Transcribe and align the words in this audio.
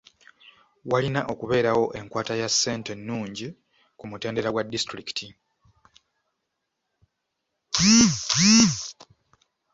Walina 0.91 1.21
okubeerawo 1.31 1.85
enkwata 1.99 2.33
ya 2.41 2.47
ssente 2.53 2.89
ennungi 2.95 3.47
ku 3.97 4.03
mutendera 4.09 4.49
gwa 4.51 4.63
disitulikiti. 4.63 5.27